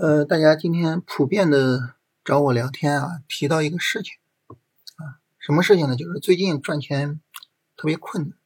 [0.00, 4.14] 呃，大家今天普遍的找我聊天啊，提到一个事情
[4.94, 5.96] 啊，什么事情呢？
[5.96, 7.20] 就是最近赚钱
[7.76, 8.38] 特别困难。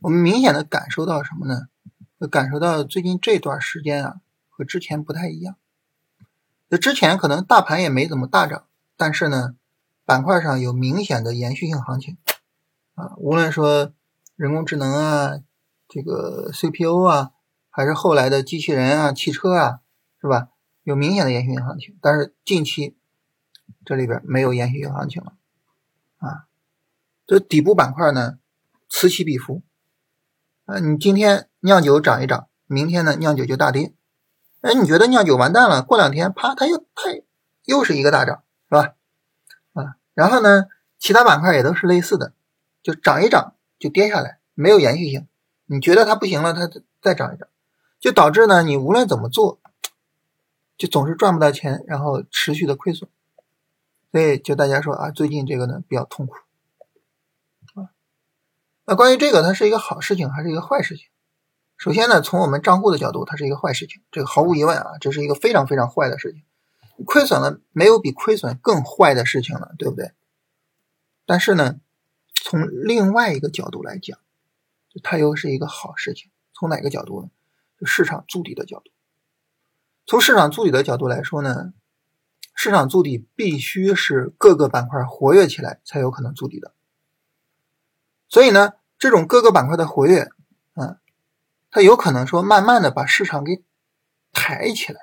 [0.00, 1.68] 我们明显的感受到什么呢？
[2.28, 4.16] 感受到最近这段时间啊，
[4.50, 5.56] 和之前不太一样。
[6.68, 8.66] 就之前可能大盘也没怎么大涨，
[8.98, 9.56] 但是呢，
[10.04, 12.18] 板块上有明显的延续性行情
[12.96, 13.94] 啊，无论说
[14.36, 15.40] 人工智能啊，
[15.88, 17.30] 这个 CPU 啊，
[17.70, 19.78] 还是后来的机器人啊、汽车啊。
[20.22, 20.48] 是吧？
[20.84, 22.96] 有明显的延续性行情，但是近期
[23.84, 25.32] 这里边没有延续性行情了
[26.18, 26.46] 啊。
[27.26, 28.38] 这底部板块呢
[28.88, 29.62] 此起彼伏
[30.64, 30.80] 啊。
[30.80, 33.94] 你今天酿酒涨一涨，明天呢酿酒就大跌。
[34.60, 35.82] 哎，你觉得酿酒完蛋了？
[35.82, 37.10] 过两天啪，它又它
[37.64, 38.94] 又是一个大涨，是吧？
[39.74, 40.66] 啊，然后呢，
[40.98, 42.32] 其他板块也都是类似的，
[42.82, 45.28] 就涨一涨就跌下来，没有延续性。
[45.66, 46.68] 你觉得它不行了，它
[47.00, 47.48] 再涨一涨，
[48.00, 49.60] 就导致呢，你无论怎么做。
[50.82, 53.08] 就总是赚不到钱，然后持续的亏损，
[54.10, 56.34] 所以就大家说啊，最近这个呢比较痛苦
[57.74, 57.94] 啊。
[58.84, 61.06] 那关于这个，它是一个好事情还是一个坏事情？
[61.76, 66.42] 首先呢，从我们账户的角度，它是一个坏事情，这个毫无疑问啊，这是一个非常非常坏的事情。
[67.06, 70.10] 亏损了，没有比亏损更坏的事情了，对不对？
[71.26, 71.78] 但是呢，
[72.34, 74.18] 从另外一个角度来讲，
[75.04, 76.32] 它又是一个好事情。
[76.52, 77.30] 从哪个角度呢？
[77.78, 78.91] 就市场筑底的角度。
[80.04, 81.72] 从市场筑底的角度来说呢，
[82.54, 86.72] 市场筑底必须是各个板块活跃起来才有可能筑底的。
[88.28, 90.28] 所以呢，这种各个板块的活跃，
[90.74, 90.98] 啊，
[91.70, 93.62] 它有可能说慢慢的把市场给
[94.32, 95.00] 抬起来，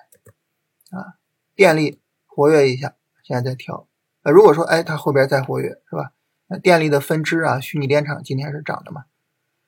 [0.92, 1.16] 啊，
[1.56, 3.88] 电力活跃一下，现在在调。
[4.24, 6.12] 呃，如果说哎它后边再活跃，是吧？
[6.48, 9.06] 那电力的分支啊，虚拟电厂今天是涨的嘛？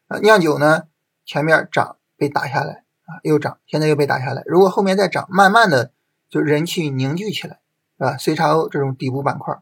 [0.08, 0.88] 啊，酿酒呢
[1.26, 2.84] 前面涨被打下来。
[3.24, 4.44] 又涨，现在又被打下来。
[4.46, 5.92] 如果后面再涨，慢慢的
[6.30, 7.60] 就人气凝聚起来，
[7.98, 9.60] 是吧？C 叉 O 这种底部板块，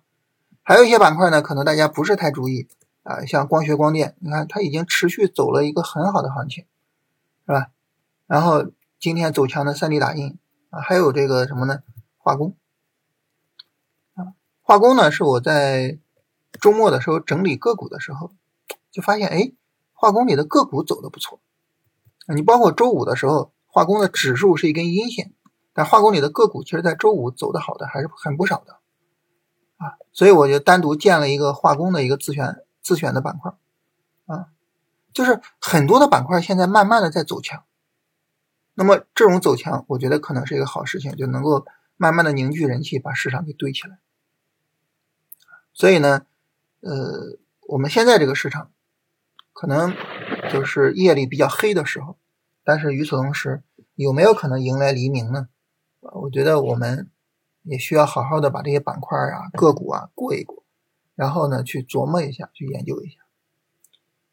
[0.62, 2.68] 还有一些板块呢，可能大家不是太注意
[3.04, 6.66] 啊，像光学光电，你看它已经持续走了一个很好的行情，
[7.48, 7.68] 是吧？
[8.28, 8.68] 然后
[9.00, 10.38] 今天走强的 3D 打印
[10.70, 11.82] 啊，还有这个什么呢？
[12.18, 12.56] 化工
[14.14, 15.98] 啊，化工呢是我在
[16.62, 18.32] 周末的时候整理个股的时候，
[18.92, 19.52] 就发现哎，
[19.94, 21.40] 化工里的个股走的不错。
[22.36, 25.34] 你包括周五的时候，化工的指数是一根阴线，
[25.74, 28.80] 但化工里的个股其实在周五走的好的还是很不少的，
[29.78, 33.54] 啊，所以我就单独建了一个化工的一个自选自选的板块，
[34.26, 34.48] 啊，
[35.14, 37.64] 就是很多的板块现在慢慢的在走强，
[38.74, 41.66] 那么这种走强，我觉得可能是一个好事情，就能够
[41.98, 44.00] 慢慢的凝聚人气，把市场给堆起来，
[45.74, 46.26] 所以呢，
[46.82, 47.38] 呃，
[47.68, 48.72] 我们现在这个市场
[49.60, 49.94] 可能。
[50.52, 52.18] 就是夜里比较黑的时候，
[52.64, 53.62] 但是与此同时，
[53.94, 55.48] 有没有可能迎来黎明呢？
[56.00, 57.12] 我觉得我们
[57.62, 60.64] 也需要好好的把这些板块啊、个股啊过一过，
[61.14, 63.18] 然后呢去琢磨一下，去研究一下。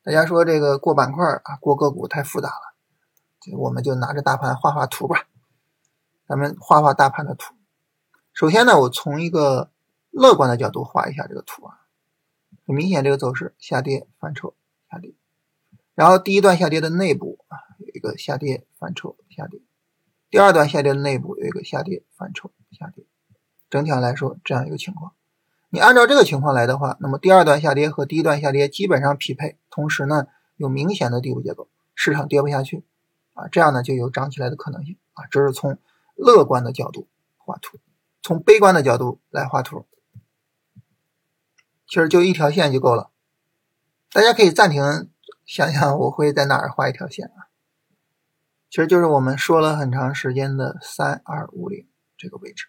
[0.02, 5.26] 大家说这个过板块啊、过个股太复杂了，我们就拿着大盘画画图吧。
[6.26, 7.54] 咱们画画大盘的图。
[8.32, 9.70] 首先呢，我从一个
[10.10, 11.80] 乐观的角度画一下这个图啊，
[12.66, 14.54] 很明显这个走势下跌反抽
[14.90, 15.14] 下跌。
[15.94, 19.60] 然后第一段下跌的内部啊有一个下跌反抽下跌，
[20.30, 23.04] 第二段下跌的内部有一个下跌反抽下跌，
[23.70, 25.12] 整体上来说这样一个情况，
[25.70, 30.26] 你按照这个情况来的话，那么第二段下跌和第一段下跌基本上匹配，同时呢
[30.56, 32.84] 有明显的底部结构，市场跌不下去
[33.32, 35.78] 啊，这样呢就有涨起来的可能性啊，这是从
[36.14, 37.08] 乐观的角度
[37.38, 37.78] 画图，
[38.22, 39.86] 从悲观的角度来画图，
[41.86, 43.10] 其实就一条线就够了，
[44.16, 45.10] 大家可以暂停。
[45.44, 47.52] 想想我会在哪儿画一条线啊？
[48.70, 52.68] 其实就是我们说了很长时间的三二五零这个位置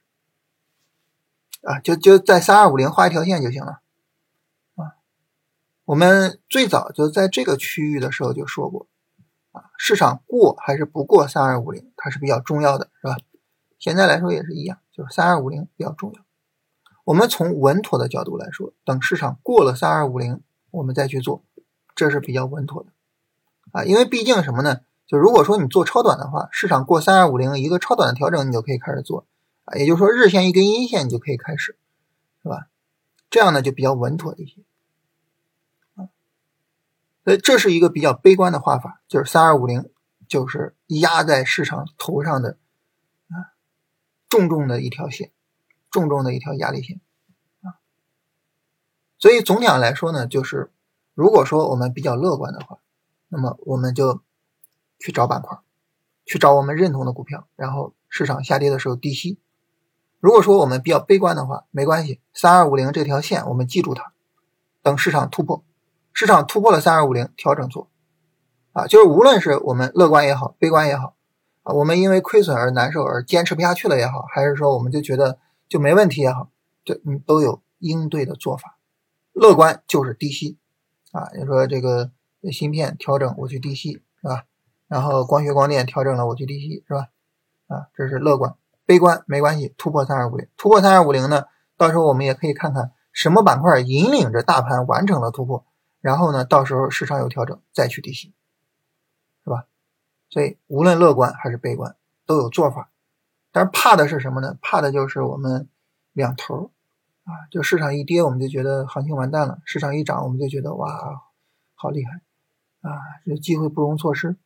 [1.61, 3.79] 啊，就就在三二五零画一条线就行了
[4.75, 4.99] 啊。
[5.85, 8.89] 我们最早就在这个区域的时候就说过
[9.53, 13.15] 啊，市场过还是不过三二五零，它是比较重要的，是吧？
[13.79, 16.25] 现在来说也是一样，就是三二五零比较重要。
[17.05, 21.43] 我们从稳妥的角度来说，等市场过了三二五零，我们再去做。
[21.95, 22.89] 这是比较稳妥的，
[23.71, 24.81] 啊，因为毕竟什么呢？
[25.07, 29.25] 就如果说你做超短的话，市场过三二五零一个超短的调整，你就可以开始做，
[29.65, 31.75] 啊，也就是说日线一根阴线你就可以开始，
[32.43, 32.67] 是吧？
[33.31, 34.61] 这样呢就比较稳妥一些，
[35.95, 36.09] 啊，
[37.23, 39.89] 所以这是一个比较悲观的画法，就是三二五零
[40.27, 42.57] 就是压在市场头上的
[43.29, 43.57] 啊
[44.29, 45.31] 重重的一条线，
[45.89, 47.01] 重重的一条压力线，
[49.27, 50.71] 所以总体上来说呢，就是。
[51.13, 52.77] 如果说我们比较乐观的话，
[53.27, 54.21] 那么我们就
[54.99, 55.57] 去找板块，
[56.25, 59.37] 去找我们认同的股票，然后市场下跌的时候低吸。
[60.21, 64.13] 如果说我们比较悲观的话，没关系，三二五零这条线我们记住它，
[64.81, 65.61] 等市场突破，
[66.13, 67.89] 市场突破了三二五零调整做，
[68.71, 71.15] 啊，就是无论是我们乐观也好，悲观也好，
[71.63, 76.49] 啊，我们因为亏损而难受而坚持不下去了也好，还是说我们就觉得就没问题也好，
[76.85, 78.76] 这你都有应对的做法。
[79.37, 80.57] 乐观就是低吸，
[81.11, 82.09] 啊，你说这个
[82.51, 84.45] 芯片调整我去低吸是吧？
[84.87, 87.09] 然后光学光电调整了我去低吸是吧？
[87.67, 88.55] 啊，这是乐观。
[88.87, 91.45] 悲观没关系，突破三二五零，突破三二五零呢，
[91.77, 95.65] 到时候我们也可以看看什么板块引领着大盘完成了突破，
[96.01, 98.33] 然后呢，到时候市场有调整再去低吸，
[99.43, 99.65] 是吧？
[100.31, 101.95] 所以无论乐观还是悲观
[102.25, 102.89] 都有做法，
[103.51, 104.57] 但是怕的是什么呢？
[104.61, 105.69] 怕的就是我们
[106.13, 106.71] 两头
[107.27, 111.21] 啊，就市场一跌我们就觉得行情完蛋了，市场一涨我们就觉得哇
[111.75, 112.21] 好厉害
[112.81, 114.37] 啊，这机会不容错失，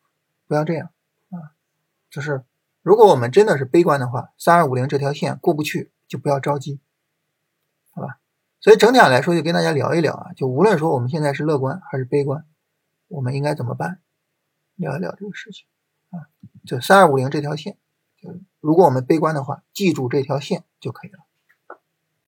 [0.48, 0.90] 不要这样
[1.30, 1.56] 啊，
[2.10, 2.44] 就是。
[2.84, 6.82] 如果我们真的是悲观的话，三二五零这条线过不去就不要着急，
[7.92, 8.18] 好吧？
[8.60, 12.44] 所以整体上来说，就跟大家聊一聊啊，就无论说我们现在是乐观还是悲观，
[13.08, 14.00] 我们应该怎么办？
[14.74, 15.68] 聊一聊这个事情
[16.10, 16.26] 啊。
[16.66, 17.78] 就三二五零这条线，
[18.20, 21.20] 就如果我们悲观的话，记住这条线就可以了。